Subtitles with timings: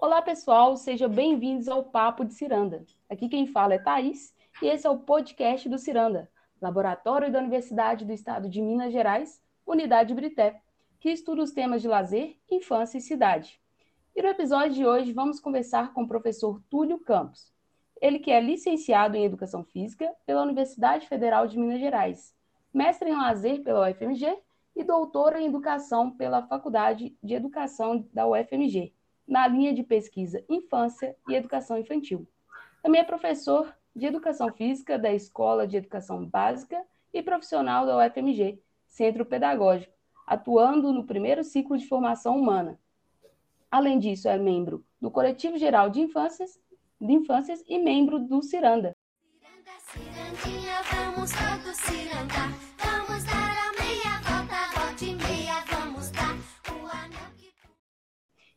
[0.00, 2.86] Olá, pessoal, sejam bem-vindos ao Papo de Ciranda.
[3.10, 4.32] Aqui quem fala é Thaís
[4.62, 6.30] e esse é o podcast do Ciranda,
[6.62, 10.62] laboratório da Universidade do Estado de Minas Gerais, Unidade Brité,
[11.00, 13.60] que estuda os temas de lazer, infância e cidade.
[14.14, 17.52] E no episódio de hoje vamos conversar com o professor Túlio Campos.
[18.00, 22.32] Ele que é licenciado em Educação Física pela Universidade Federal de Minas Gerais,
[22.72, 24.38] mestre em lazer pela UFMG
[24.76, 28.96] e doutor em Educação pela Faculdade de Educação da UFMG
[29.28, 32.26] na linha de pesquisa Infância e Educação Infantil.
[32.82, 36.82] Também é professor de Educação Física da Escola de Educação Básica
[37.12, 39.92] e profissional da UFMG, Centro Pedagógico,
[40.26, 42.80] atuando no primeiro ciclo de formação humana.
[43.70, 46.58] Além disso, é membro do Coletivo Geral de Infâncias,
[46.98, 48.96] de Infâncias e membro do Ciranda.
[49.92, 52.87] Ciranda, cirandinha, vamos todos cirandar.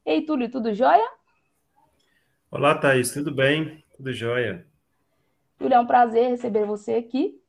[0.03, 1.07] Ei, Túlio, tudo jóia?
[2.49, 3.83] Olá, Thaís, tudo bem?
[3.95, 4.65] Tudo jóia.
[5.59, 7.39] Túlio, é um prazer receber você aqui.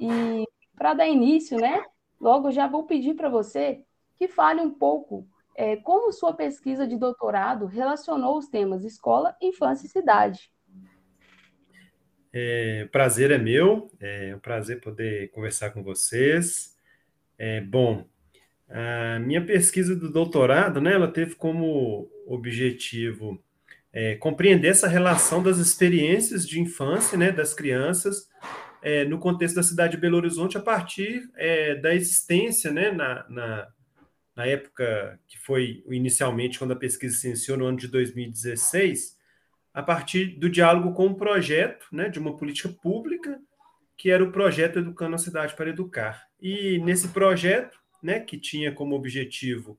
[0.00, 1.84] E para dar início, né,
[2.18, 3.84] logo já vou pedir para você
[4.16, 9.86] que fale um pouco é, como sua pesquisa de doutorado relacionou os temas escola, infância
[9.86, 10.50] e cidade.
[12.32, 16.78] É, prazer é meu, é um prazer poder conversar com vocês.
[17.36, 18.06] É, bom,
[18.70, 23.42] a minha pesquisa do doutorado, né, ela teve como objetivo
[23.92, 28.28] é, compreender essa relação das experiências de infância, né, das crianças,
[28.82, 33.28] é, no contexto da cidade de Belo Horizonte, a partir é, da existência, né, na,
[33.28, 33.68] na,
[34.36, 39.18] na, época que foi inicialmente quando a pesquisa se iniciou, no ano de 2016,
[39.74, 43.38] a partir do diálogo com um projeto, né, de uma política pública,
[43.96, 46.26] que era o projeto Educando a Cidade para Educar.
[46.40, 49.78] E nesse projeto, né, que tinha como objetivo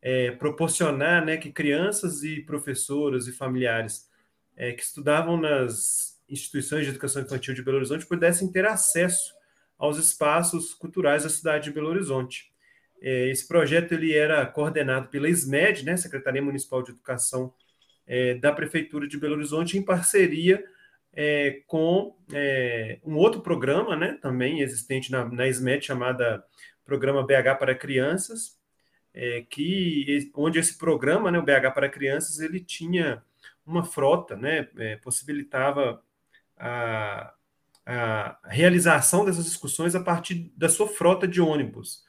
[0.00, 4.10] é, proporcionar né, que crianças e professoras e familiares
[4.56, 9.32] é, que estudavam nas instituições de educação infantil de Belo Horizonte pudessem ter acesso
[9.78, 12.52] aos espaços culturais da cidade de Belo Horizonte.
[13.00, 17.52] É, esse projeto ele era coordenado pela SMED, né, Secretaria Municipal de Educação
[18.06, 20.64] é, da Prefeitura de Belo Horizonte, em parceria
[21.12, 26.42] é, com é, um outro programa, né, também existente na, na SMED, chamada
[26.84, 28.58] programa BH para Crianças,
[29.14, 33.22] é, que onde esse programa, né, o BH para Crianças, ele tinha
[33.64, 36.02] uma frota, né, é, possibilitava
[36.56, 37.34] a,
[37.84, 42.04] a realização dessas discussões a partir da sua frota de ônibus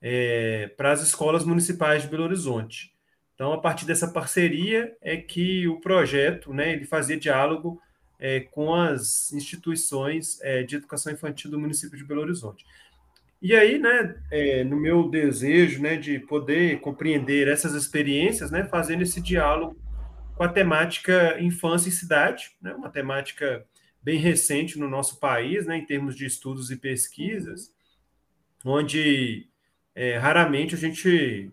[0.00, 2.94] é, para as escolas municipais de Belo Horizonte.
[3.34, 7.80] Então, a partir dessa parceria é que o projeto, né, ele fazia diálogo
[8.18, 12.64] é, com as instituições é, de educação infantil do município de Belo Horizonte.
[13.44, 19.02] E aí, né, é, no meu desejo, né, de poder compreender essas experiências, né, fazendo
[19.02, 19.78] esse diálogo
[20.34, 23.62] com a temática infância e cidade, né, uma temática
[24.02, 27.70] bem recente no nosso país, né, em termos de estudos e pesquisas,
[28.64, 29.46] onde
[29.94, 31.52] é, raramente a gente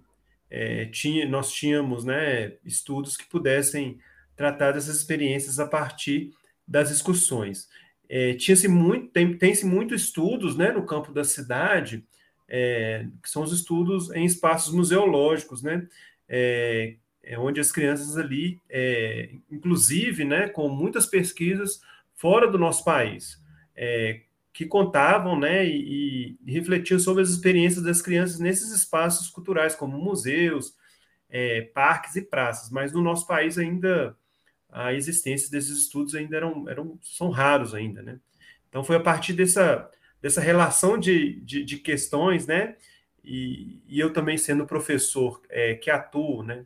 [0.49, 3.99] é, tinha, nós tínhamos, né, estudos que pudessem
[4.33, 6.31] tratar dessas experiências a partir
[6.65, 7.67] das discussões.
[8.13, 12.05] É, Tinha-se muito, tem, tem-se muito estudos né, no campo da cidade,
[12.45, 15.87] é, que são os estudos em espaços museológicos, né?
[16.27, 21.79] É, é onde as crianças ali, é, inclusive, né, com muitas pesquisas
[22.13, 23.41] fora do nosso país,
[23.73, 29.73] é, que contavam, né, e, e, refletiam sobre as experiências das crianças nesses espaços culturais,
[29.73, 30.75] como museus,
[31.73, 32.69] parques e praças.
[32.69, 34.17] Mas no nosso país ainda
[34.71, 38.19] a existência desses estudos ainda eram, eram são raros ainda, né?
[38.69, 39.89] Então foi a partir dessa,
[40.21, 42.75] dessa relação de, de, de questões, né?
[43.23, 46.65] E, e, eu também sendo professor é, que atuo, né,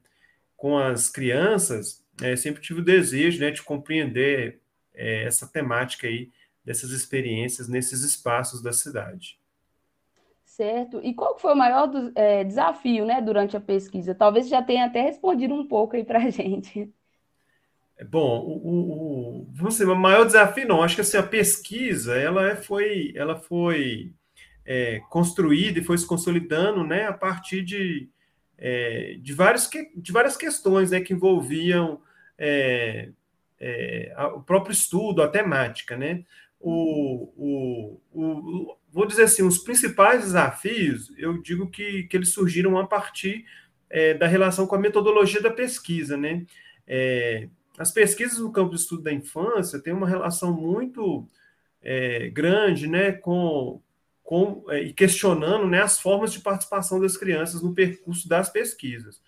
[0.56, 4.62] com as crianças, é, sempre tive o desejo, né, de compreender
[4.94, 6.32] é, essa temática aí
[6.64, 9.38] dessas experiências nesses espaços da cidade.
[10.46, 11.02] Certo.
[11.04, 14.16] E qual foi o maior do, é, desafio, né, durante a pesquisa?
[14.16, 16.94] Talvez já tenha até respondido um pouco aí para gente.
[18.04, 22.56] Bom, o, o, dizer, o maior desafio não, acho que assim, a pesquisa ela é,
[22.56, 24.12] foi, ela foi
[24.66, 28.10] é, construída e foi se consolidando né, a partir de,
[28.58, 32.02] é, de, vários que, de várias questões né, que envolviam
[32.38, 33.12] é,
[33.60, 35.96] é a, o próprio estudo, a temática.
[35.96, 36.26] Né?
[36.60, 42.78] O, o, o, vou dizer assim, os principais desafios, eu digo que, que eles surgiram
[42.78, 43.46] a partir
[43.90, 46.18] é, da relação com a metodologia da pesquisa.
[46.18, 46.46] Né?
[47.78, 51.28] É, as pesquisas no campo de estudo da infância têm uma relação muito
[51.82, 53.82] é, grande né, com,
[54.24, 59.22] com é, e questionando né, as formas de participação das crianças no percurso das pesquisas.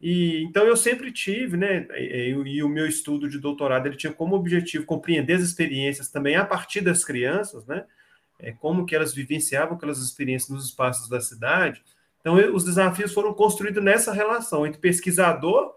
[0.00, 1.86] E então eu sempre tive, né?
[1.94, 6.36] E, e, o meu estudo de doutorado ele tinha como objetivo compreender as experiências também
[6.36, 7.84] a partir das crianças, né?
[8.38, 11.82] É, como que elas vivenciavam aquelas experiências nos espaços da cidade.
[12.20, 15.74] Então eu, os desafios foram construídos nessa relação entre pesquisador,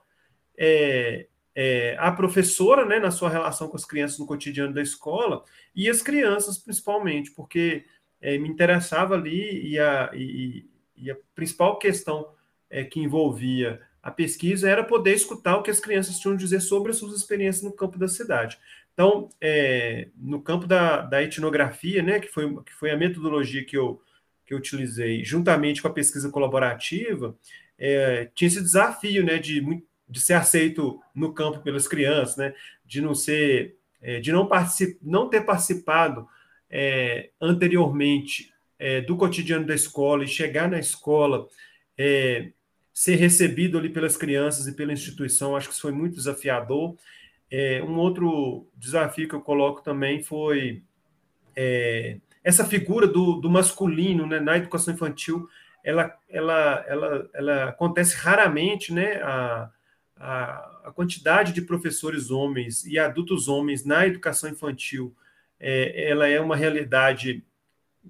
[0.57, 1.27] é,
[1.61, 5.43] é, a professora, né, na sua relação com as crianças no cotidiano da escola
[5.75, 7.83] e as crianças principalmente, porque
[8.21, 10.65] é, me interessava ali e a, e,
[10.95, 12.29] e a principal questão
[12.69, 16.61] é, que envolvia a pesquisa era poder escutar o que as crianças tinham a dizer
[16.61, 18.57] sobre as suas experiências no campo da cidade.
[18.93, 23.77] Então, é, no campo da, da, etnografia, né, que foi, que foi a metodologia que
[23.77, 24.01] eu,
[24.45, 27.37] que eu utilizei, juntamente com a pesquisa colaborativa,
[27.77, 29.61] é, tinha esse desafio né, de,
[30.09, 32.53] de ser aceito no campo pelas crianças, né,
[32.85, 34.49] de não ser, é, de não,
[35.01, 36.27] não ter participado
[36.69, 41.47] é, anteriormente é, do cotidiano da escola e chegar na escola
[41.97, 42.51] é,
[42.93, 46.97] ser recebido ali pelas crianças e pela instituição, acho que isso foi muito desafiador.
[47.51, 50.83] É, um outro desafio que eu coloco também foi
[51.55, 55.47] é, essa figura do, do masculino né, na educação infantil,
[55.83, 59.21] ela, ela, ela, ela acontece raramente, né?
[59.23, 59.69] A,
[60.19, 65.15] a, a quantidade de professores homens e adultos homens na educação infantil,
[65.59, 67.43] é, ela é uma realidade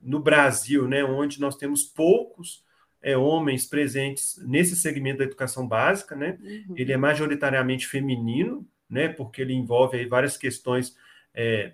[0.02, 2.64] no Brasil, né, onde nós temos poucos
[3.02, 6.38] é, homens presentes nesse segmento da educação básica, né?
[6.42, 6.76] Uhum.
[6.76, 9.08] Ele é majoritariamente feminino, né?
[9.08, 10.98] Porque ele envolve aí várias questões
[11.34, 11.72] é,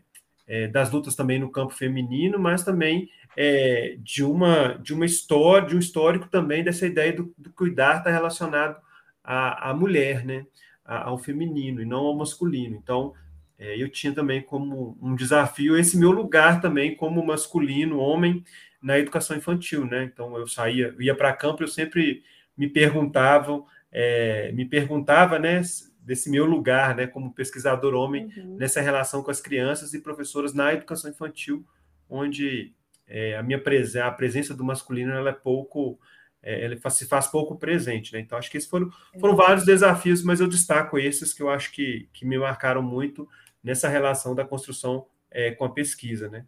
[0.48, 5.68] é, das lutas também no campo feminino, mas também é, de uma de uma história,
[5.68, 8.80] de um histórico também dessa ideia do, do cuidar está relacionado
[9.26, 10.46] à, à mulher, né?
[10.84, 12.76] A, ao feminino e não ao masculino.
[12.76, 13.14] Então
[13.58, 18.44] é, eu tinha também como um desafio esse meu lugar também como masculino, homem,
[18.82, 20.04] na educação infantil, né?
[20.04, 22.24] Então eu saía, eu ia para campo, eu sempre
[22.56, 25.62] me perguntavam, é, me perguntava, né,
[26.00, 28.58] desse meu lugar, né, como pesquisador homem uhum.
[28.58, 31.66] nessa relação com as crianças e professoras na educação infantil,
[32.10, 32.74] onde
[33.08, 36.00] é, a minha presença, a presença do masculino, ela é pouco,
[36.46, 38.20] é, ela se faz pouco presente, né?
[38.20, 41.72] Então acho que esses foram, foram vários desafios, mas eu destaco esses que eu acho
[41.72, 43.28] que, que me marcaram muito
[43.64, 46.46] nessa relação da construção é, com a pesquisa, né?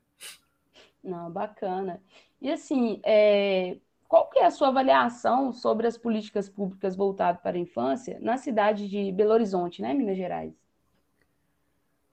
[1.03, 1.99] Não, bacana.
[2.39, 3.77] E assim, é,
[4.07, 8.38] qual que é a sua avaliação sobre as políticas públicas voltadas para a infância na
[8.38, 10.53] cidade de Belo Horizonte, né, Minas Gerais?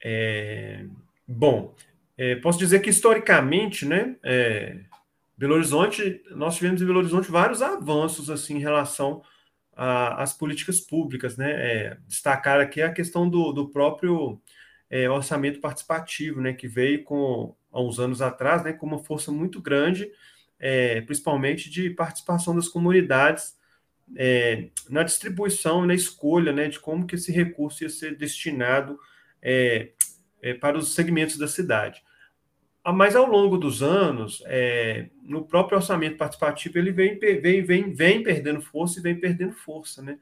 [0.03, 0.87] É,
[1.29, 1.75] bom,
[2.17, 4.81] é, posso dizer que historicamente, né, é,
[5.37, 9.23] Belo Horizonte, nós tivemos em Belo Horizonte vários avanços assim em relação
[9.77, 11.51] às políticas públicas, né?
[11.53, 14.41] É, destacar aqui a questão do, do próprio
[14.89, 19.33] é, orçamento participativo, né, que veio com há uns anos atrás, né, com uma força
[19.33, 20.09] muito grande,
[20.61, 23.57] é, principalmente de participação das comunidades
[24.17, 28.97] é, na distribuição, na escolha, né, de como que esse recurso ia ser destinado
[29.43, 29.91] é,
[30.41, 32.01] é para os segmentos da cidade.
[32.85, 37.93] Ah, mas ao longo dos anos, é, no próprio orçamento participativo, ele vem, vem, vem,
[37.95, 40.19] vem perdendo força e vem perdendo força, né?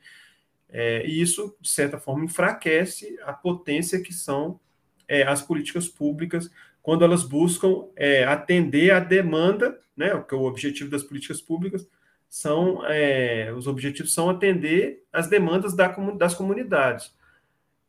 [0.69, 4.61] É, e isso, de certa forma, enfraquece a potência que são
[5.09, 6.49] é, as políticas públicas
[6.83, 11.87] quando elas buscam é, atender a demanda, né, que o objetivo das políticas públicas
[12.29, 17.15] são, é, os objetivos são atender as demandas da, das comunidades.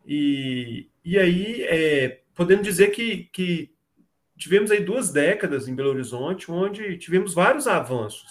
[0.05, 3.73] E, e aí, é, podendo dizer que, que
[4.43, 8.29] tivemos aí duas décadas em Belo Horizonte, onde tivemos vários avanços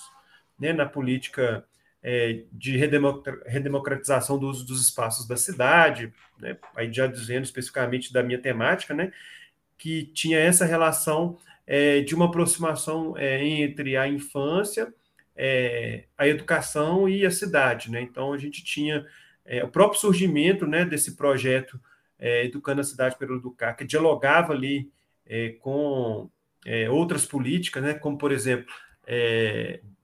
[0.58, 1.64] né, na política
[2.02, 8.22] é, de redemocratização do uso dos espaços da cidade, né, aí já dizendo especificamente da
[8.22, 9.10] minha temática, né,
[9.78, 14.92] que tinha essa relação é, de uma aproximação é, entre a infância,
[15.34, 17.90] é, a educação e a cidade.
[17.90, 18.02] Né?
[18.02, 19.06] Então, a gente tinha
[19.46, 21.80] é, o próprio surgimento né, desse projeto
[22.18, 24.92] é, Educando a Cidade pelo Educar, que dialogava ali
[25.60, 26.30] com
[26.90, 28.72] outras políticas, né, como, por exemplo,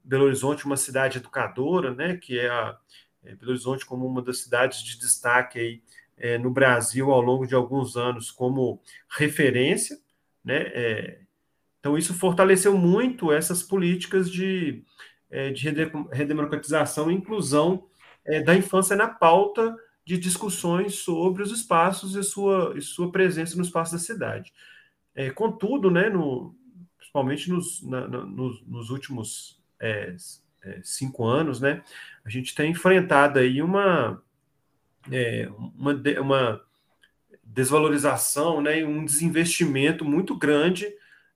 [0.02, 2.78] Belo Horizonte, uma cidade educadora, né, que é a
[3.22, 5.82] é, Belo Horizonte como uma das cidades de destaque aí,
[6.16, 9.98] é, no Brasil ao longo de alguns anos como referência,
[10.44, 10.62] né?
[10.74, 11.20] É,
[11.78, 14.82] então isso fortaleceu muito essas políticas de,
[15.30, 15.68] é, de
[16.10, 17.86] redemocratização e inclusão
[18.24, 23.56] é, da infância na pauta de discussões sobre os espaços e sua, e sua presença
[23.56, 24.52] no espaço da cidade.
[25.18, 26.54] É, contudo, né, no,
[26.96, 30.14] principalmente nos, na, nos, nos últimos é,
[30.62, 31.82] é, cinco anos, né,
[32.24, 34.22] a gente tem enfrentado aí uma,
[35.10, 36.64] é, uma, uma
[37.42, 40.86] desvalorização, né, um desinvestimento muito grande,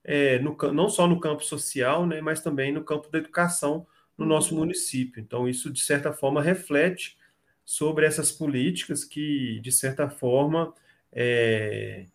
[0.01, 3.85] é, no, não só no campo social, né, mas também no campo da educação
[4.17, 5.19] no nosso município.
[5.19, 7.17] Então, isso, de certa forma, reflete
[7.65, 10.73] sobre essas políticas que, de certa forma,
[11.11, 12.05] é,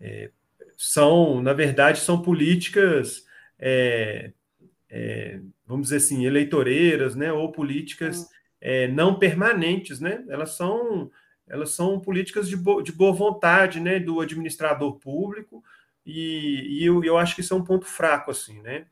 [0.00, 0.32] é,
[0.82, 3.24] são, na verdade, são políticas,
[3.56, 4.32] é,
[4.90, 8.28] é vamos dizer assim, eleitoreiras, né, ou políticas
[8.60, 10.24] é, não permanentes, né?
[10.28, 11.08] Elas são,
[11.46, 15.62] elas são políticas de, bo, de boa vontade, né, do administrador público,
[16.04, 18.86] e, e eu, eu acho que isso é um ponto fraco, assim, né?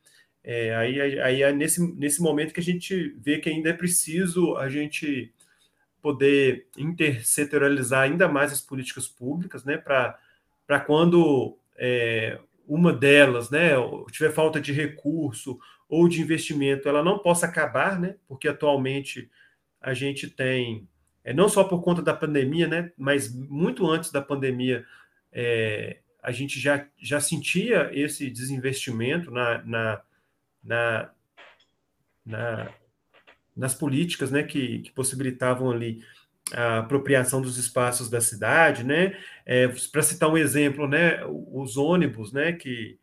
[0.44, 4.56] É, aí, aí é nesse, nesse momento que a gente vê que ainda é preciso
[4.56, 5.34] a gente
[6.00, 13.70] poder intersetorializar ainda mais as políticas públicas, né, para quando é, uma delas, né,
[14.12, 15.58] tiver falta de recurso
[15.88, 19.30] ou de investimento, ela não possa acabar, né, porque atualmente
[19.80, 20.86] a gente tem,
[21.24, 24.84] é, não só por conta da pandemia, né, mas muito antes da pandemia,
[25.32, 30.02] é, a gente já, já sentia esse desinvestimento na, na,
[30.62, 31.10] na,
[32.26, 32.74] na
[33.56, 36.02] nas políticas né, que, que possibilitavam ali
[36.52, 39.16] a apropriação dos espaços da cidade, né?
[39.46, 42.98] É, Para citar um exemplo, né, os ônibus, né, que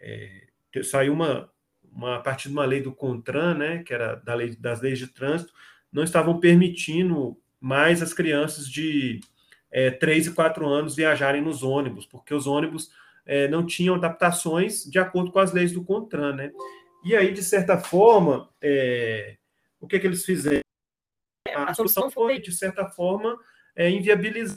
[0.00, 0.46] é,
[0.82, 1.50] saiu uma,
[1.92, 4.98] uma a partir de uma lei do Contran, né, que era da lei das leis
[4.98, 5.52] de trânsito,
[5.92, 9.20] não estavam permitindo mais as crianças de
[9.70, 12.90] é, 3 e 4 anos viajarem nos ônibus, porque os ônibus
[13.24, 16.50] é, não tinham adaptações de acordo com as leis do Contran, né?
[17.04, 19.36] E aí, de certa forma, é,
[19.80, 20.62] o que, que eles fizeram?
[21.50, 23.38] A solução foi, de certa forma,
[23.74, 24.56] é, inviabilizar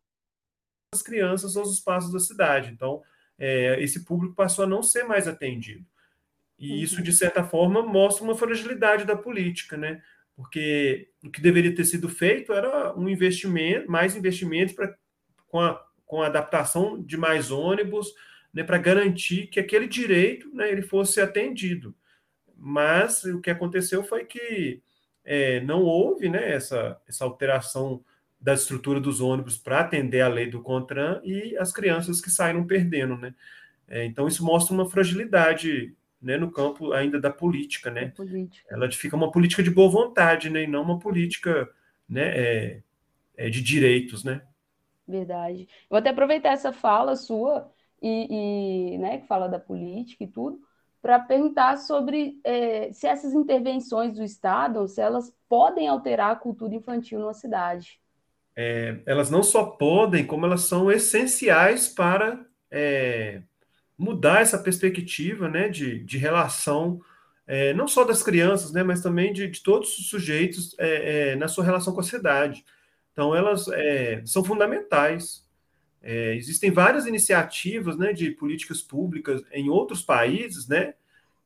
[0.93, 2.71] as crianças aos espaços da cidade.
[2.71, 3.01] Então,
[3.37, 5.85] é, esse público passou a não ser mais atendido.
[6.57, 6.77] E uhum.
[6.77, 10.01] isso, de certa forma, mostra uma fragilidade da política, né?
[10.35, 14.95] Porque o que deveria ter sido feito era um investimento, mais investimentos para
[15.47, 18.13] com a, com a adaptação de mais ônibus,
[18.53, 21.95] né, para garantir que aquele direito né, ele fosse atendido.
[22.57, 24.81] Mas o que aconteceu foi que
[25.25, 28.03] é, não houve né, essa, essa alteração
[28.39, 32.65] da estrutura dos ônibus para atender a lei do CONTRAN e as crianças que saíram
[32.65, 33.17] perdendo.
[33.17, 33.33] Né?
[33.87, 37.89] É, então, isso mostra uma fragilidade né, no campo ainda da política.
[37.89, 38.09] Né?
[38.09, 38.67] Política.
[38.73, 41.67] Ela fica uma política de boa vontade né, e não uma política
[42.07, 42.83] né, é,
[43.35, 44.23] é de direitos.
[44.23, 44.41] Né?
[45.07, 45.67] Verdade.
[45.89, 50.59] Vou até aproveitar essa fala sua e, e né, que fala da política e tudo,
[51.05, 56.73] para perguntar sobre é, se essas intervenções do Estado, se elas podem alterar a cultura
[56.73, 57.99] infantil numa cidade.
[58.55, 63.43] É, elas não só podem, como elas são essenciais para é,
[63.95, 66.99] mudar essa perspectiva né, de, de relação,
[67.45, 71.35] é, não só das crianças, né, mas também de, de todos os sujeitos é, é,
[71.35, 72.65] na sua relação com a cidade.
[73.11, 73.67] Então, elas
[74.25, 75.44] são fundamentais
[76.07, 80.93] é, existem várias iniciativas né, de políticas públicas em outros países né,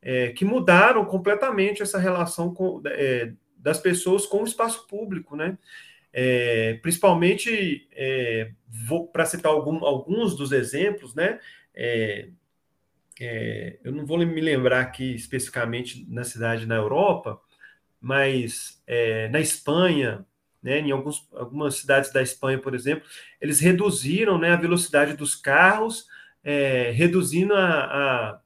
[0.01, 5.37] é, que mudaram completamente essa relação com, é, das pessoas com o espaço público.
[5.37, 5.57] Né?
[6.11, 8.51] É, principalmente, é,
[9.13, 11.39] para citar algum, alguns dos exemplos, né,
[11.73, 12.27] é,
[13.81, 17.39] eu não vou me lembrar aqui especificamente na cidade na Europa,
[17.99, 18.81] mas
[19.29, 20.25] na Espanha,
[20.61, 23.07] né, em alguns, algumas cidades da Espanha, por exemplo,
[23.39, 26.05] eles reduziram né, a velocidade dos carros,
[26.43, 28.41] é, reduzindo a, a,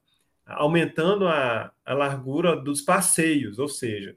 [0.46, 4.14] aumentando a, a largura dos passeios, ou seja,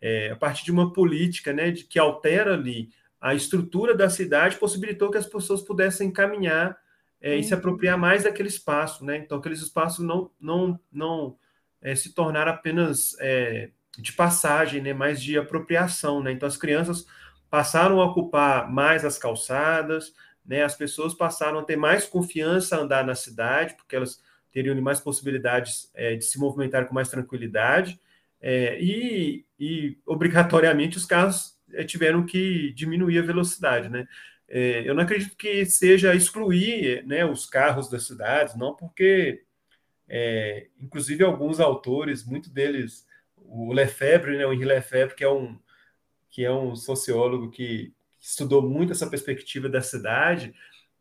[0.00, 2.90] é, a partir de uma política né, de que altera ali
[3.20, 6.78] a estrutura da cidade, possibilitou que as pessoas pudessem caminhar
[7.20, 7.58] é, e se uhum.
[7.58, 9.18] apropriar mais daquele espaço, né?
[9.18, 11.36] Então, aqueles espaços não, não, não
[11.82, 14.94] é, se tornaram apenas é, de passagem, né?
[14.94, 16.32] Mais de apropriação, né?
[16.32, 17.06] Então, as crianças
[17.50, 20.14] passaram a ocupar mais as calçadas,
[20.46, 20.62] né?
[20.62, 25.00] As pessoas passaram a ter mais confiança a andar na cidade, porque elas teriam mais
[25.00, 28.00] possibilidades é, de se movimentar com mais tranquilidade,
[28.40, 34.06] é, e, e, obrigatoriamente os carros é, tiveram que diminuir a velocidade, né?
[34.48, 39.44] É, eu não acredito que seja excluir né, os carros das cidades, não, porque,
[40.08, 45.56] é, inclusive, alguns autores, muito deles, o Lefebvre, né, o Henri Lefebvre, que é um
[46.30, 50.54] que é um sociólogo que estudou muito essa perspectiva da cidade,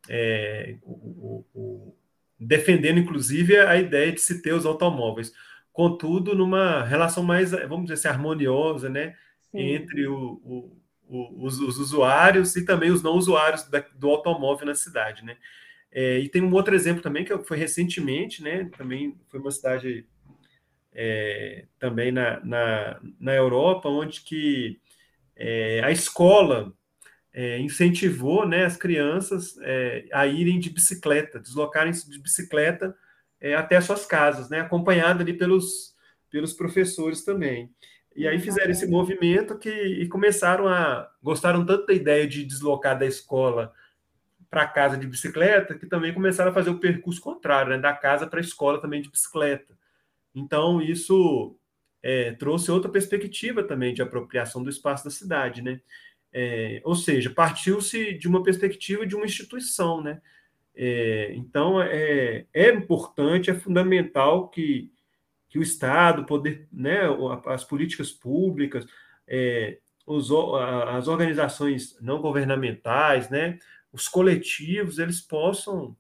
[0.08, 1.96] é, o, o,
[2.40, 5.34] defendendo inclusive a ideia de se ter os automóveis,
[5.72, 9.16] contudo numa relação mais, vamos dizer assim, harmoniosa, né,
[9.52, 9.60] Sim.
[9.60, 10.72] entre o,
[11.08, 15.38] os, os, usuários e também os não usuários da, do automóvel na cidade, né.
[15.92, 20.06] É, e tem um outro exemplo também que foi recentemente, né, também foi uma cidade
[20.94, 24.80] é, também na, na, na Europa, onde que
[25.40, 26.74] é, a escola
[27.34, 32.94] é, incentivou né, as crianças é, a irem de bicicleta, deslocarem-se de bicicleta
[33.40, 35.96] é, até suas casas, né, acompanhada ali pelos,
[36.30, 37.72] pelos professores também.
[38.14, 43.00] E aí fizeram esse movimento que e começaram a gostaram tanto da ideia de deslocar
[43.00, 43.72] da escola
[44.50, 47.78] para casa de bicicleta que também começaram a fazer o percurso contrário, né?
[47.78, 49.74] da casa para a escola também de bicicleta.
[50.36, 51.56] Então isso
[52.02, 55.82] é, trouxe outra perspectiva também de apropriação do espaço da cidade, né?
[56.32, 60.22] É, ou seja, partiu-se de uma perspectiva de uma instituição, né?
[60.76, 64.92] É, então é, é importante, é fundamental que,
[65.50, 67.02] que o Estado, poder, né,
[67.48, 68.86] as políticas públicas,
[69.28, 70.32] é, os,
[70.88, 73.60] as organizações não governamentais, né,
[73.92, 75.98] os coletivos, eles possam,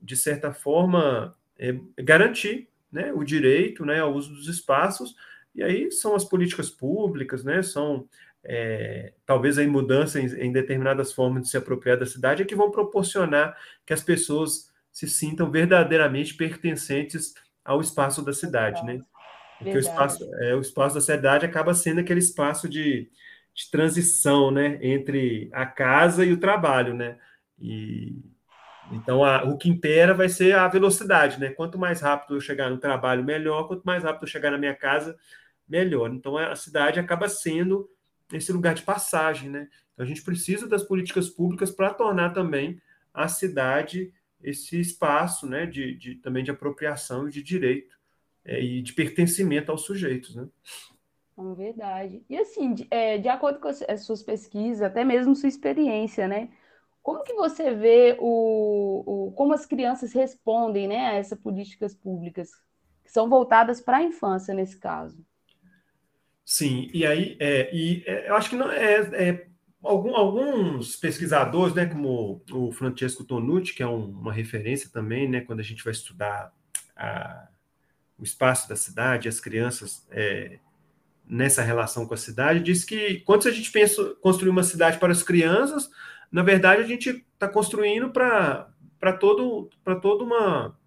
[0.00, 5.14] de certa forma, é, garantir né, o direito né, ao uso dos espaços,
[5.54, 8.08] e aí são as políticas públicas, né, são
[8.44, 12.54] é, talvez aí mudanças em, em, determinadas formas de se apropriar da cidade, é que
[12.54, 19.00] vão proporcionar que as pessoas se sintam verdadeiramente pertencentes ao espaço da cidade, né?
[19.58, 23.10] Porque o espaço, é, o espaço da cidade acaba sendo aquele espaço de,
[23.54, 27.18] de transição, né, entre a casa e o trabalho, né?
[27.58, 28.16] E
[28.90, 31.50] então a, o que impera vai ser a velocidade, né?
[31.50, 33.68] Quanto mais rápido eu chegar no trabalho, melhor.
[33.68, 35.16] Quanto mais rápido eu chegar na minha casa,
[35.68, 36.10] melhor.
[36.12, 37.88] Então a cidade acaba sendo
[38.32, 39.68] esse lugar de passagem, né?
[39.92, 42.80] Então a gente precisa das políticas públicas para tornar também
[43.12, 47.98] a cidade esse espaço, né, de, de também de apropriação e de direito
[48.44, 50.48] é, e de pertencimento aos sujeitos, né?
[51.38, 52.22] É verdade.
[52.28, 56.28] E assim, de, é, de acordo com as, as, suas pesquisas, até mesmo sua experiência,
[56.28, 56.50] né?
[57.02, 62.50] Como que você vê o, o como as crianças respondem, né, a essas políticas públicas
[63.04, 65.24] que são voltadas para a infância nesse caso?
[66.44, 69.46] Sim, e aí, é, e é, eu acho que não é, é
[69.82, 75.40] algum, alguns pesquisadores, né, como o Francesco Tonucci, que é um, uma referência também, né,
[75.40, 76.52] quando a gente vai estudar
[76.96, 77.48] a,
[78.18, 80.58] o espaço da cidade, as crianças é,
[81.26, 85.12] nessa relação com a cidade, diz que quando a gente pensa construir uma cidade para
[85.12, 85.88] as crianças,
[86.30, 88.72] na verdade a gente está construindo para
[89.18, 90.78] todo para toda uma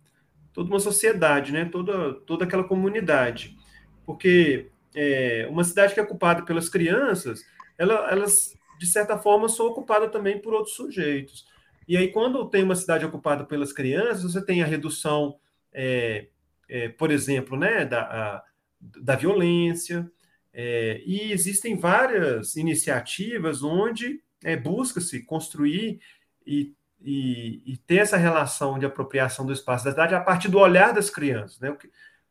[0.54, 3.58] toda uma sociedade, né, toda toda aquela comunidade,
[4.06, 7.44] porque é, uma cidade que é ocupada pelas crianças,
[7.78, 11.46] ela, elas, de certa forma, são ocupadas também por outros sujeitos.
[11.88, 15.38] E aí, quando tem uma cidade ocupada pelas crianças, você tem a redução,
[15.74, 16.28] é,
[16.70, 18.44] é, por exemplo, né, da, a,
[18.80, 20.10] da violência,
[20.54, 26.00] é, e existem várias iniciativas onde é, busca-se construir
[26.46, 30.60] e, e, e, ter essa relação de apropriação do espaço da cidade a partir do
[30.60, 31.60] olhar das crianças.
[31.60, 31.76] Né?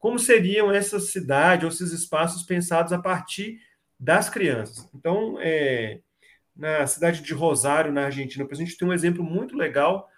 [0.03, 3.61] como seriam essas cidades ou esses espaços pensados a partir
[4.01, 4.91] das crianças.
[4.93, 6.01] Então, é,
[6.57, 10.11] na cidade de Rosário, na Argentina, a gente tem um exemplo muito legal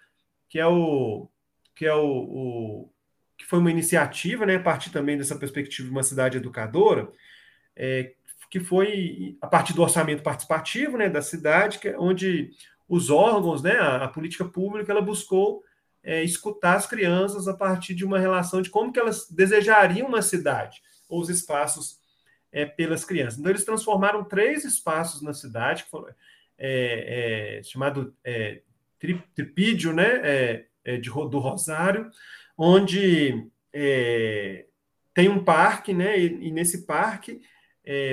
[0.49, 1.29] que é o
[1.75, 2.91] que é o, o
[3.37, 7.11] que foi uma iniciativa, né, a partir também dessa perspectiva de uma cidade educadora,
[7.75, 8.14] é,
[8.55, 12.51] que foi a partir do orçamento participativo, né, da cidade, que, é onde
[12.87, 15.61] os órgãos, né, a, a política pública, ela buscou
[16.01, 20.21] é, escutar as crianças a partir de uma relação de como que elas desejariam uma
[20.21, 21.99] cidade, ou os espaços
[22.49, 23.37] é, pelas crianças.
[23.37, 26.07] Então, eles transformaram três espaços na cidade, que foram,
[26.57, 28.61] é, é chamado é,
[29.35, 30.63] tripídio né,
[31.01, 32.09] de, do Rosário,
[32.57, 33.49] onde
[35.13, 37.41] tem um parque, né, e, e nesse parque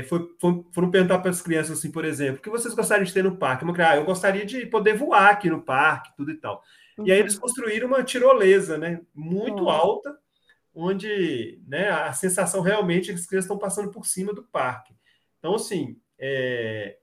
[0.09, 3.13] foi, foi, foram perguntar para as crianças assim, por exemplo, o que vocês gostariam de
[3.13, 3.65] ter no parque?
[3.81, 6.63] Ah, eu gostaria de poder voar aqui no parque, tudo e tal.
[6.99, 7.07] Uhum.
[7.07, 9.01] E aí eles construíram uma tirolesa, né?
[9.15, 9.71] Muito uhum.
[9.71, 10.19] alta,
[10.75, 14.95] onde né, a sensação realmente é que as crianças estão passando por cima do parque.
[15.39, 16.99] Então, assim, é...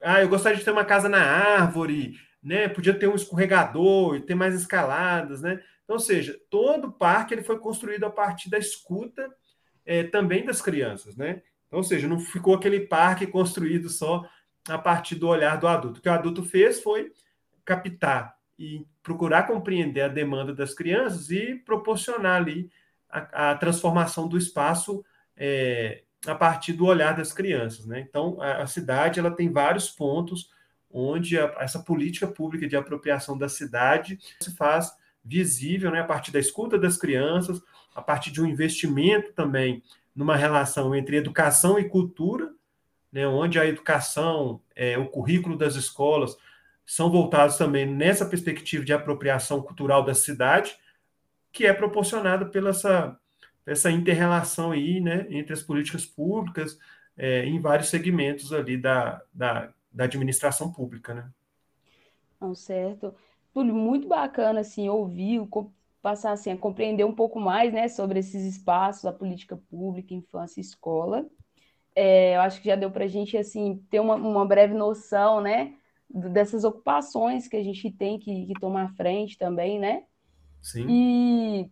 [0.00, 2.68] ah, eu gostaria de ter uma casa na árvore, né?
[2.68, 5.62] Podia ter um escorregador, ter mais escaladas, né?
[5.84, 9.28] Então, ou seja, todo o parque ele foi construído a partir da escuta
[9.84, 11.42] é, também das crianças, né?
[11.70, 14.24] Ou seja, não ficou aquele parque construído só
[14.68, 16.00] a partir do olhar do adulto.
[16.00, 17.12] O que o adulto fez foi
[17.64, 22.70] captar e procurar compreender a demanda das crianças e proporcionar ali
[23.08, 25.04] a, a transformação do espaço
[25.36, 27.86] é, a partir do olhar das crianças.
[27.86, 28.00] Né?
[28.00, 30.50] Então, a, a cidade ela tem vários pontos
[30.90, 34.92] onde a, essa política pública de apropriação da cidade se faz
[35.24, 37.62] visível né, a partir da escuta das crianças,
[37.94, 39.82] a partir de um investimento também
[40.14, 42.52] numa relação entre educação e cultura,
[43.12, 46.36] né, onde a educação, é, o currículo das escolas
[46.84, 50.76] são voltados também nessa perspectiva de apropriação cultural da cidade,
[51.52, 53.18] que é proporcionada pela essa,
[53.66, 56.78] essa inter-relação aí, né, entre as políticas públicas
[57.16, 61.30] é, em vários segmentos ali da, da, da administração pública, né?
[62.40, 63.14] Não, certo.
[63.52, 65.46] Túlio, muito bacana, assim, ouvir,
[66.02, 70.60] passar, assim, a compreender um pouco mais, né, sobre esses espaços, a política pública, infância
[70.60, 71.26] e escola.
[71.94, 75.40] é, eu acho que já deu para a gente assim ter uma, uma breve noção,
[75.40, 75.74] né,
[76.08, 80.04] dessas ocupações que a gente tem que, que tomar frente também, né?
[80.62, 80.86] Sim.
[80.88, 81.70] E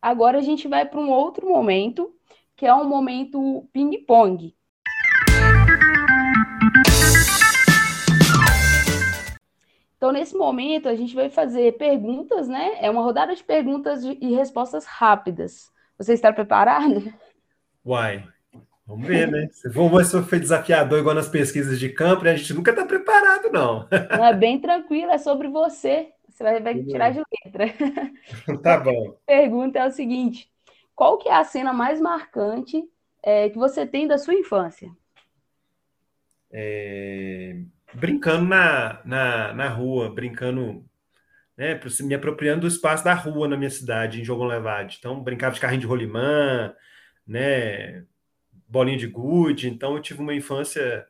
[0.00, 2.14] agora a gente vai para um outro momento,
[2.56, 4.54] que é um momento ping-pong.
[10.00, 12.78] Então, nesse momento, a gente vai fazer perguntas, né?
[12.80, 15.70] É uma rodada de perguntas e respostas rápidas.
[15.98, 17.12] Você está preparado?
[17.84, 18.24] Uai,
[18.86, 19.46] vamos ver, né?
[19.66, 22.30] Vamos ver se fui desafiador igual nas pesquisas de campo, né?
[22.30, 23.86] A gente nunca está preparado, não.
[24.16, 26.08] Não, é bem tranquilo, é sobre você.
[26.30, 27.66] Você vai, vai tirar de letra.
[28.62, 29.10] Tá bom.
[29.10, 30.50] A pergunta é o seguinte:
[30.96, 32.82] qual que é a cena mais marcante
[33.22, 34.90] é, que você tem da sua infância?
[36.50, 37.60] É
[37.94, 40.84] brincando na, na, na rua, brincando,
[41.56, 44.96] né, me apropriando do espaço da rua na minha cidade, em Jogão Levade.
[44.98, 46.74] Então, brincava de carrinho de rolimã,
[47.26, 48.04] né,
[48.68, 49.68] bolinha de gude.
[49.68, 51.06] Então, eu tive uma infância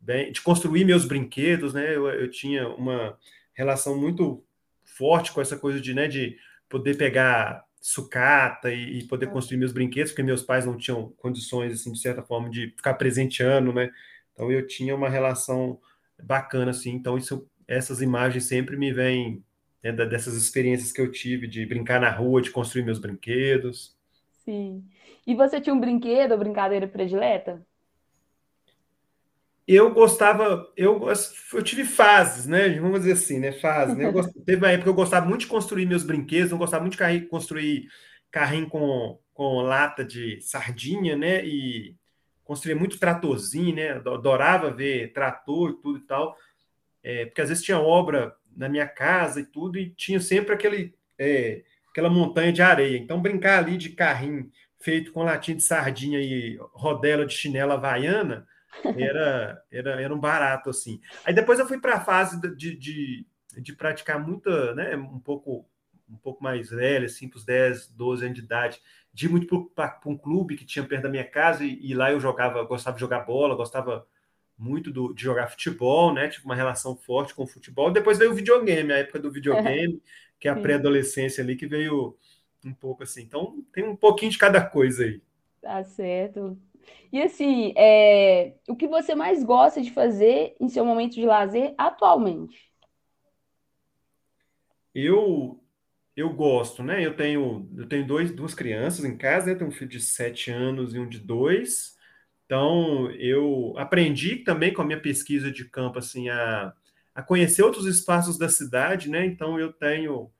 [0.00, 3.18] bem, de construir meus brinquedos, né, eu, eu tinha uma
[3.54, 4.44] relação muito
[4.84, 6.36] forte com essa coisa de, né, de
[6.68, 11.72] poder pegar sucata e, e, poder construir meus brinquedos, porque meus pais não tinham condições,
[11.72, 13.92] assim, de certa forma, de ficar presenteando, né?
[14.32, 15.78] Então eu tinha uma relação
[16.22, 16.90] bacana, assim.
[16.92, 19.42] Então, isso, essas imagens sempre me vêm
[19.82, 23.96] né, dessas experiências que eu tive de brincar na rua, de construir meus brinquedos.
[24.44, 24.84] Sim.
[25.26, 27.64] E você tinha um brinquedo ou brincadeira predileta?
[29.66, 31.02] Eu gostava, eu,
[31.52, 32.68] eu tive fases, né?
[32.78, 33.50] Vamos dizer assim, né?
[33.50, 34.04] Fases, né?
[34.46, 36.98] Teve uma época que eu gostava muito de construir meus brinquedos, eu gostava muito de
[36.98, 37.88] carrinho, construir
[38.30, 41.44] carrinho com, com lata de sardinha, né?
[41.44, 41.96] E
[42.46, 43.90] construía muito tratorzinho, né?
[43.90, 46.36] Adorava ver trator e tudo e tal,
[47.02, 50.94] é, porque às vezes tinha obra na minha casa e tudo, e tinha sempre aquele,
[51.18, 52.96] é, aquela montanha de areia.
[52.96, 58.46] Então, brincar ali de carrinho feito com latinha de sardinha e rodela de chinela havaiana
[58.96, 61.00] era, era, era um barato, assim.
[61.24, 63.26] Aí depois eu fui para a fase de, de,
[63.60, 65.68] de praticar muita, né, um pouco
[66.08, 68.80] um pouco mais velha, assim, para os 10, 12 anos de idade,
[69.12, 72.20] de muito para um clube que tinha perto da minha casa e, e, lá eu
[72.20, 74.06] jogava, gostava de jogar bola, gostava
[74.58, 76.28] muito do, de jogar futebol, né?
[76.28, 77.90] Tive uma relação forte com o futebol.
[77.90, 80.02] Depois veio o videogame, a época do videogame,
[80.38, 82.16] que é a pré-adolescência ali, que veio
[82.64, 83.22] um pouco assim.
[83.22, 85.20] Então, tem um pouquinho de cada coisa aí.
[85.60, 86.58] Tá certo.
[87.12, 88.54] E assim, é...
[88.68, 92.70] o que você mais gosta de fazer em seu momento de lazer atualmente?
[94.94, 95.60] Eu
[96.16, 97.04] eu gosto, né?
[97.04, 99.54] Eu tenho, eu tenho dois, duas crianças em casa, né?
[99.54, 101.94] Tenho um filho de sete anos e um de dois.
[102.46, 106.72] Então, eu aprendi também com a minha pesquisa de campo, assim, a,
[107.14, 109.26] a conhecer outros espaços da cidade, né?
[109.26, 110.30] Então, eu tenho,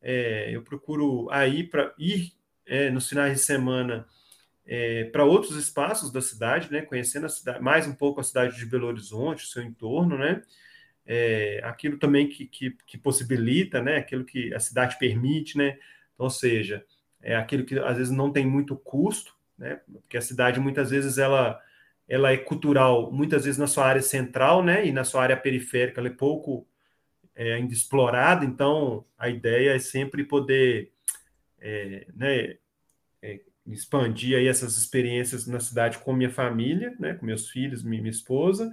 [0.00, 2.32] é, eu procuro aí para ir
[2.66, 4.06] é, nos finais de semana
[4.66, 6.82] é, para outros espaços da cidade, né?
[6.82, 10.42] Conhecendo a cidade, mais um pouco a cidade de Belo Horizonte, o seu entorno, né?
[11.06, 15.78] É, aquilo também que, que, que, possibilita, né, aquilo que a cidade permite, né,
[16.16, 16.84] ou seja,
[17.20, 21.18] é aquilo que às vezes não tem muito custo, né, porque a cidade muitas vezes
[21.18, 21.60] ela,
[22.08, 26.00] ela é cultural, muitas vezes na sua área central, né, e na sua área periférica
[26.00, 26.66] ela é pouco
[27.34, 30.92] é, ainda explorada, então a ideia é sempre poder,
[31.60, 32.56] é, né,
[33.20, 38.00] é, expandir aí essas experiências na cidade com minha família, né, com meus filhos, minha,
[38.00, 38.72] minha esposa,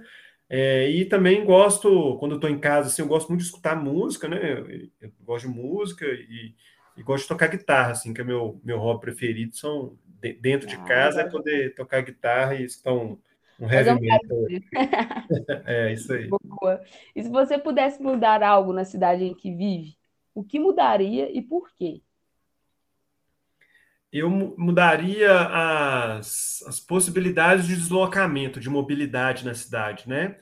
[0.54, 3.74] é, e também gosto, quando eu estou em casa, assim, eu gosto muito de escutar
[3.74, 4.52] música, né?
[4.52, 4.68] Eu,
[5.00, 6.54] eu gosto de música e,
[6.94, 9.56] e, gosto de tocar guitarra, assim, que é meu, meu hobby preferido.
[9.56, 13.16] São de, dentro de ah, casa é poder tocar guitarra e escutar um,
[13.58, 14.44] um heavy metal.
[15.64, 16.28] é, isso aí.
[16.28, 16.82] Boa.
[17.16, 19.96] E se você pudesse mudar algo na cidade em que vive,
[20.34, 22.02] o que mudaria e por quê?
[24.12, 30.36] Eu mudaria as, as possibilidades de deslocamento, de mobilidade na cidade, né?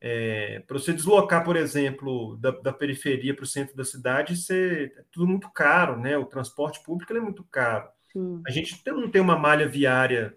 [0.00, 4.52] É, para você deslocar, por exemplo, da, da periferia para o centro da cidade, isso
[4.52, 6.16] é, tudo muito caro, né?
[6.16, 7.88] O transporte público é muito caro.
[8.12, 8.42] Sim.
[8.46, 10.36] A gente não tem uma malha viária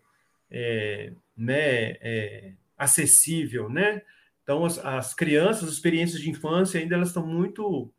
[0.49, 4.01] é, né, é, acessível, né?
[4.41, 7.93] Então, as, as, crianças, as experiências de infância ainda elas estão muito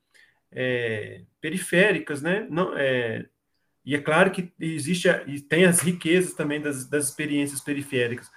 [0.51, 2.45] é, periféricas, né?
[2.51, 3.27] Não, é,
[3.85, 8.31] e é claro que existe e tem as riquezas também das, das experiências periféricas,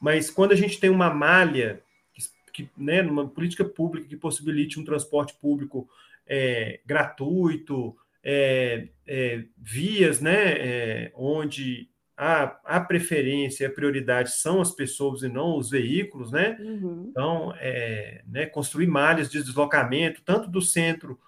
[0.00, 1.82] mas quando a gente tem uma malha,
[2.12, 5.88] que, que né, numa política pública que possibilite um transporte público
[6.26, 14.70] é, gratuito, é, é, vias né, é, onde a, a preferência, a prioridade são as
[14.72, 16.58] pessoas e não os veículos, né?
[16.60, 17.06] Uhum.
[17.08, 21.18] Então, é, né, construir malhas de deslocamento, tanto do centro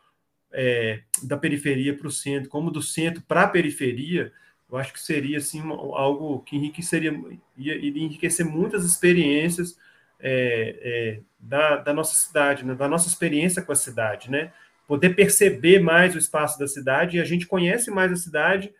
[0.53, 4.33] é, da periferia para o centro, como do centro para a periferia,
[4.71, 7.13] eu acho que seria assim algo que enriqueceria,
[7.57, 9.77] ia, iria enriquecer muitas experiências
[10.19, 12.75] é, é, da, da, nossa cidade, né?
[12.75, 14.53] da nossa experiência com a cidade, né?
[14.87, 18.73] Poder perceber mais o espaço da cidade e a gente conhece mais a cidade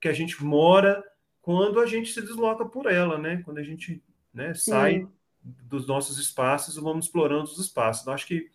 [0.00, 1.02] que a gente mora
[1.42, 3.42] quando a gente se desloca por ela, né?
[3.44, 5.06] Quando a gente né, sai
[5.42, 8.06] dos nossos espaços e vamos explorando os espaços.
[8.06, 8.50] Eu acho que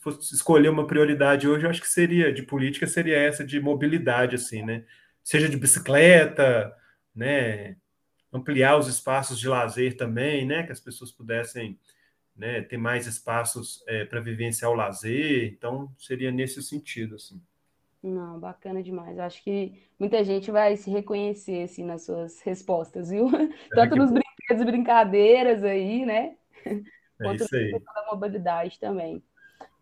[0.00, 4.36] fosse escolher uma prioridade hoje, eu acho que seria de política seria essa de mobilidade,
[4.36, 4.84] assim, né?
[5.22, 6.74] seja de bicicleta,
[7.14, 7.76] né,
[8.32, 11.78] ampliar os espaços de lazer também, né, que as pessoas pudessem
[12.34, 15.52] né, ter mais espaços é, para vivenciar o lazer.
[15.52, 17.40] Então, seria nesse sentido, assim.
[18.02, 19.18] Não, bacana demais.
[19.18, 23.28] Acho que muita gente vai se reconhecer assim nas suas respostas, viu?
[23.70, 26.34] Tanto nos brinquedos, brincadeiras aí, né?
[26.64, 26.80] É
[27.18, 27.70] Quanto isso aí.
[27.70, 29.22] na mobilidade também.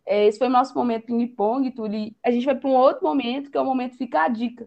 [0.08, 2.16] É, esse foi o nosso momento ping-pong, Tuli.
[2.24, 4.66] A gente vai para um outro momento, que é o momento Fica a Dica.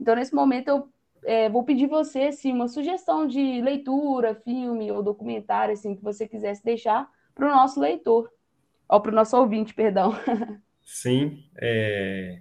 [0.00, 0.88] Então, nesse momento, eu
[1.24, 6.26] é, vou pedir você assim, uma sugestão de leitura, filme ou documentário assim, que você
[6.26, 8.30] quisesse deixar para o nosso leitor,
[8.88, 10.14] ou para o nosso ouvinte, perdão.
[10.82, 11.44] Sim.
[11.60, 12.40] É...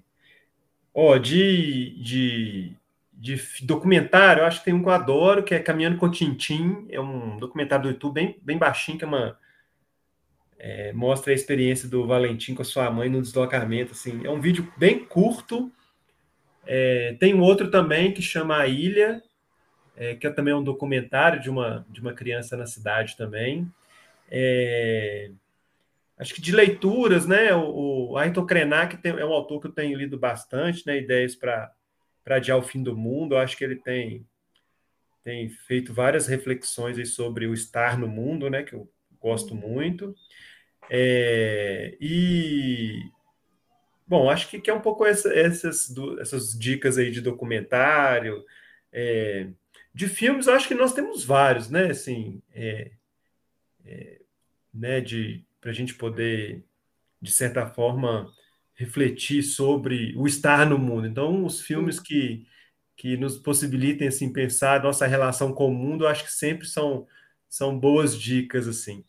[0.93, 2.77] Oh, de, de,
[3.11, 6.87] de documentário, eu acho que tem um que eu adoro, que é Caminhando com Tintim.
[6.89, 9.37] É um documentário do YouTube bem, bem baixinho, que é uma.
[10.59, 13.91] É, mostra a experiência do Valentim com a sua mãe no deslocamento.
[13.91, 14.25] Assim.
[14.25, 15.71] É um vídeo bem curto,
[16.67, 19.23] é, tem um outro também que chama A Ilha,
[19.95, 23.71] é, que é também um documentário de uma, de uma criança na cidade também.
[24.29, 25.31] É,
[26.17, 27.55] acho que de leituras, né?
[27.55, 30.97] O, o Ayrton Krenak tem, é um autor que eu tenho lido bastante, né?
[30.97, 31.73] Ideias para
[32.25, 33.35] adiar o fim do mundo.
[33.35, 34.27] Eu acho que ele tem,
[35.23, 38.61] tem feito várias reflexões sobre o estar no mundo, né?
[38.63, 40.15] Que eu gosto muito.
[40.89, 43.01] É, e
[44.07, 48.41] Bom, acho que, que é um pouco essa, essas, essas dicas aí de documentário.
[48.91, 49.49] É,
[49.93, 51.87] de filmes, acho que nós temos vários, né?
[51.91, 52.91] Assim, é,
[53.85, 54.21] é,
[54.73, 56.63] né, de para a gente poder,
[57.21, 58.31] de certa forma,
[58.75, 61.07] refletir sobre o estar no mundo.
[61.07, 62.45] Então, os filmes que,
[62.95, 67.05] que nos possibilitem assim pensar nossa relação com o mundo, acho que sempre são
[67.49, 69.03] são boas dicas assim.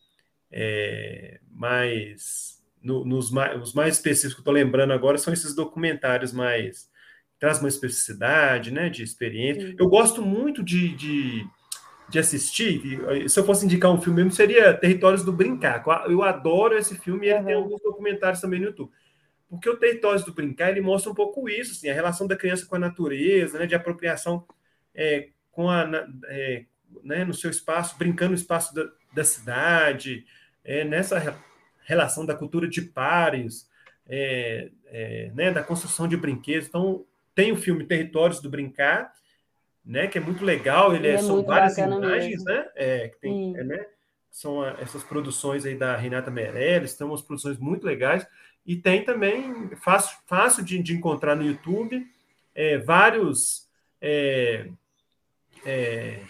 [0.51, 6.33] É, mas no, nos mais, os mais específicos que estou lembrando agora são esses documentários
[6.33, 6.89] mais
[7.39, 9.69] traz uma especificidade, né, de experiência.
[9.69, 9.77] Sim.
[9.79, 11.47] Eu gosto muito de, de,
[12.09, 12.83] de, assistir.
[13.29, 15.85] Se eu fosse indicar um filme mesmo, seria Territórios do Brincar.
[16.09, 17.45] Eu adoro esse filme e ele uhum.
[17.45, 18.91] tem alguns documentários também no YouTube.
[19.49, 22.67] Porque o Territórios do Brincar ele mostra um pouco isso, assim, a relação da criança
[22.67, 24.45] com a natureza, né, de apropriação
[24.95, 25.89] é, com a,
[26.27, 26.65] é,
[27.03, 30.25] né, no seu espaço, brincando no espaço da, da cidade,
[30.65, 31.39] é, nessa
[31.85, 33.69] relação da cultura de pares,
[34.07, 36.69] é, é, né, da construção de brinquedos.
[36.69, 39.13] Então, tem o filme Territórios do Brincar,
[39.85, 42.45] né, que é muito legal, ele, ele é, são várias imagens, mesmo.
[42.45, 43.87] né, é, que tem, é, né,
[44.31, 48.27] são essas produções aí da Renata Meirelles, são umas produções muito legais,
[48.67, 52.07] e tem também, fácil, fácil de, de encontrar no YouTube,
[52.55, 53.67] é, vários,
[54.01, 54.69] é,
[55.65, 56.21] é,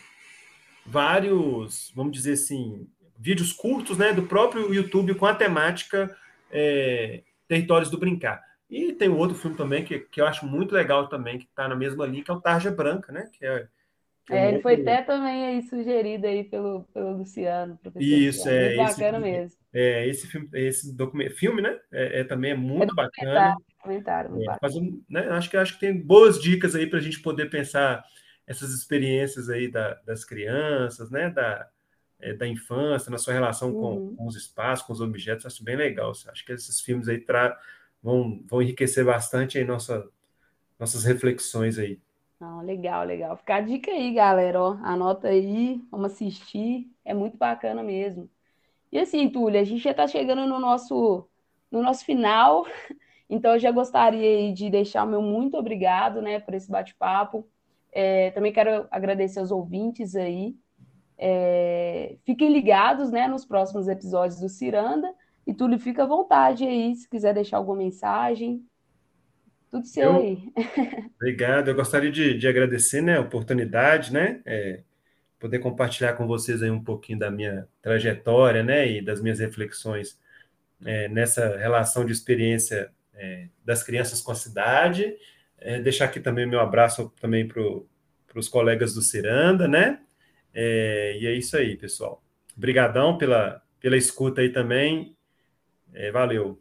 [0.89, 2.87] vários, vamos dizer assim,
[3.19, 6.15] vídeos curtos né, do próprio YouTube com a temática
[6.51, 8.43] é, Territórios do Brincar.
[8.71, 11.67] E tem um outro filme também que, que eu acho muito legal também, que está
[11.67, 13.31] na mesma linha, que é o Tarja Branca, né?
[13.33, 13.67] Que é,
[14.27, 18.59] que é, é ele foi até também aí sugerido aí pelo, pelo Luciano, Isso, Luciano.
[18.59, 18.77] é.
[18.77, 19.59] Muito bacana mesmo.
[19.73, 21.79] É, esse filme, esse documento, filme, né?
[21.91, 23.57] É, é também é muito é bacana.
[23.81, 27.03] Comentário, muito é, um, né, acho, que, acho que tem boas dicas aí para a
[27.03, 28.05] gente poder pensar
[28.49, 31.29] essas experiências aí da, das crianças, né?
[31.29, 31.69] Da,
[32.19, 34.09] é, da infância, na sua relação uhum.
[34.09, 36.11] com, com, os espaços, com os objetos, acho bem legal.
[36.11, 37.57] Acho que esses filmes aí tra
[38.03, 40.09] vão, vão enriquecer bastante aí nossa,
[40.79, 42.01] nossas reflexões aí.
[42.41, 43.37] Não, legal, legal.
[43.37, 44.61] Fica a dica aí, galera.
[44.61, 46.91] Ó, anota aí, vamos assistir.
[47.05, 48.31] É muito bacana mesmo.
[48.91, 51.29] E assim, Túlia, a gente já está chegando no nosso,
[51.71, 52.67] no nosso final.
[53.31, 57.47] Então, eu já gostaria de deixar o meu muito obrigado né, por esse bate-papo.
[57.93, 60.55] É, também quero agradecer aos ouvintes aí
[61.19, 65.13] é, fiquem ligados né, nos próximos episódios do Ciranda.
[65.45, 68.65] E Túlio, fica à vontade aí, se quiser deixar alguma mensagem.
[69.71, 70.53] Tudo seu eu, aí.
[71.17, 71.69] Obrigado.
[71.69, 74.41] Eu gostaria de, de agradecer né, a oportunidade, né?
[74.47, 74.83] É,
[75.41, 78.89] poder compartilhar com vocês aí um pouquinho da minha trajetória, né?
[78.89, 80.19] E das minhas reflexões
[80.85, 85.17] é, nessa relação de experiência é, das crianças com a cidade.
[85.61, 87.61] É, deixar aqui também meu abraço também para
[88.35, 90.01] os colegas do Ciranda, né?
[90.55, 92.23] É, e é isso aí, pessoal.
[92.57, 95.17] Obrigadão pela, pela escuta aí também.
[95.93, 96.61] É, valeu.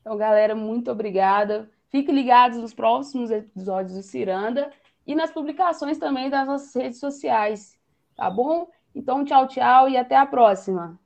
[0.00, 1.68] Então, galera, muito obrigada.
[1.90, 4.70] Fiquem ligados nos próximos episódios do Ciranda.
[5.06, 7.78] e nas publicações também das nossas redes sociais,
[8.16, 8.68] tá bom?
[8.94, 10.98] Então, tchau, tchau e até a próxima.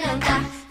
[0.00, 0.65] 能打。